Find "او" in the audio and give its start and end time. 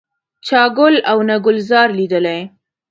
1.11-1.17